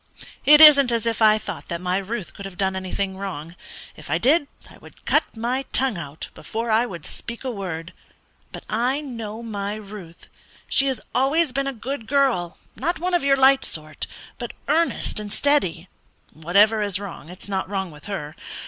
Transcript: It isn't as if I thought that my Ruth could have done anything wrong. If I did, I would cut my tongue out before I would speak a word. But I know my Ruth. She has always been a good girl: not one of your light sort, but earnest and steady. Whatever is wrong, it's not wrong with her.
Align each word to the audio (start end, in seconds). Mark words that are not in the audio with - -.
It 0.45 0.61
isn't 0.61 0.91
as 0.91 1.05
if 1.05 1.21
I 1.21 1.37
thought 1.37 1.67
that 1.67 1.79
my 1.79 1.97
Ruth 1.99 2.33
could 2.33 2.45
have 2.45 2.57
done 2.57 2.75
anything 2.75 3.17
wrong. 3.19 3.55
If 3.95 4.09
I 4.09 4.17
did, 4.17 4.47
I 4.67 4.79
would 4.79 5.05
cut 5.05 5.37
my 5.37 5.61
tongue 5.73 5.95
out 5.99 6.29
before 6.33 6.71
I 6.71 6.87
would 6.87 7.05
speak 7.05 7.43
a 7.43 7.51
word. 7.51 7.93
But 8.51 8.63
I 8.67 9.01
know 9.01 9.43
my 9.43 9.75
Ruth. 9.75 10.25
She 10.67 10.87
has 10.87 11.01
always 11.13 11.51
been 11.51 11.67
a 11.67 11.71
good 11.71 12.07
girl: 12.07 12.57
not 12.75 12.97
one 12.97 13.13
of 13.13 13.23
your 13.23 13.37
light 13.37 13.63
sort, 13.63 14.07
but 14.39 14.53
earnest 14.67 15.19
and 15.19 15.31
steady. 15.31 15.87
Whatever 16.33 16.81
is 16.81 16.97
wrong, 16.99 17.29
it's 17.29 17.47
not 17.47 17.69
wrong 17.69 17.91
with 17.91 18.05
her. 18.05 18.35